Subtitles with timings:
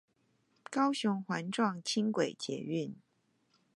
[0.71, 2.95] 高雄環狀輕軌捷運